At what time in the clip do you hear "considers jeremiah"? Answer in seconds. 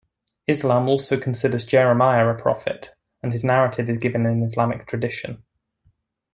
1.15-2.27